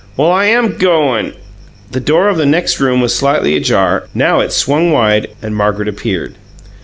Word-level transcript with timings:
"Well, 0.17 0.31
I 0.31 0.45
AM 0.45 0.77
goin'" 0.79 1.33
The 1.91 1.99
door 1.99 2.27
of 2.27 2.37
the 2.37 2.45
next 2.47 2.79
room 2.79 3.01
was 3.01 3.13
slightly 3.13 3.55
ajar; 3.55 4.05
now 4.15 4.39
it 4.39 4.51
swung 4.51 4.91
wide, 4.91 5.27
and 5.43 5.55
Margaret 5.55 5.87
appeared. 5.87 6.33